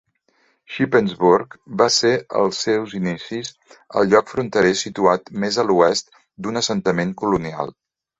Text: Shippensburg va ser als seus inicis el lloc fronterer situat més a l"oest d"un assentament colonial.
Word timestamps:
Shippensburg 0.75 1.51
va 1.81 1.87
ser 1.95 2.13
als 2.39 2.61
seus 2.67 2.95
inicis 2.99 3.51
el 4.01 4.09
lloc 4.13 4.31
fronterer 4.31 4.71
situat 4.79 5.29
més 5.45 5.61
a 5.61 5.67
l"oest 5.69 6.11
d"un 6.47 6.59
assentament 6.63 7.13
colonial. 7.23 7.71